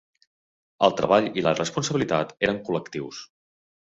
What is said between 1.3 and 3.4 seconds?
i la responsabilitat eren col·lectius.